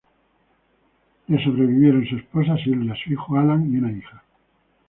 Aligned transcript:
Le 1.29 1.37
sobrevivieron 1.43 2.03
su 2.07 2.15
esposa 2.15 2.57
Sylvia, 2.57 2.95
su 2.95 3.13
hijo 3.13 3.37
Alan, 3.37 3.71
y 3.71 3.77
una 3.77 3.91
hija. 3.91 4.23